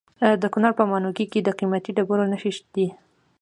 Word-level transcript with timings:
د 0.41 0.43
کونړ 0.53 0.71
په 0.79 0.83
ماڼوګي 0.91 1.25
کې 1.31 1.39
د 1.43 1.49
قیمتي 1.59 1.91
ډبرو 1.97 2.25
نښې 2.31 2.51
دي. 2.75 2.87